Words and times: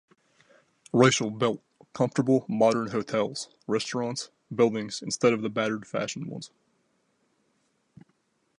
Reischl 0.91 1.37
built 1.37 1.61
comfortable, 1.93 2.43
modern 2.49 2.87
hotels, 2.87 3.49
restaurants, 3.67 4.31
buildings 4.51 4.99
instead 5.03 5.31
of 5.31 5.43
the 5.43 5.47
battered 5.49 5.85
fashioned 5.85 6.25
ones. 6.25 6.49